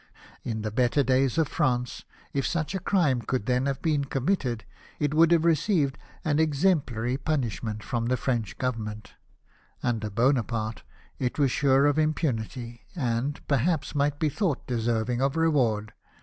In 0.43 0.63
the 0.63 0.71
better 0.71 1.03
days 1.03 1.37
of 1.37 1.47
France, 1.47 2.05
if 2.33 2.47
such 2.47 2.73
a 2.73 2.79
crime 2.79 3.21
could 3.21 3.45
then 3.45 3.67
have 3.67 3.83
been 3.83 4.03
committed, 4.05 4.65
it 4.97 5.11
Avoul<l 5.13 5.29
have 5.33 5.45
received 5.45 5.95
an 6.25 6.39
exemplary 6.39 7.17
punishment 7.17 7.83
from 7.83 8.07
thr 8.07 8.15
French 8.15 8.57
Government: 8.57 9.11
under 9.83 10.09
Bonaparte 10.09 10.81
it 11.19 11.37
was 11.37 11.51
RESULTS 11.51 11.51
OF 11.51 11.51
THE 11.51 11.51
BATTLE. 11.51 11.53
;H2:$ 11.75 11.77
sure 11.77 11.85
of 11.85 11.99
impunity, 11.99 12.81
and, 12.95 13.47
perhaps, 13.47 13.93
might 13.93 14.17
be 14.19 14.29
thought 14.29 14.65
deserving 14.65 15.21
of 15.21 15.37
reward. 15.37 15.93